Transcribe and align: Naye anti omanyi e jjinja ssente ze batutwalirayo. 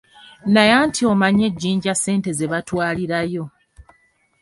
Naye 0.53 0.73
anti 0.83 1.01
omanyi 1.11 1.41
e 1.49 1.53
jjinja 1.53 1.93
ssente 1.95 2.29
ze 2.37 2.45
batutwalirayo. 2.51 3.43